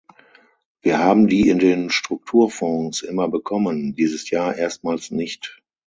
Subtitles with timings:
[0.81, 5.61] Wir haben die in den Strukturfonds immer bekommen, dieses Jahr erstmals nicht.